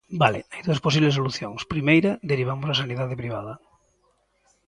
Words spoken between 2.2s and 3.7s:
derivamos á sanidade privada.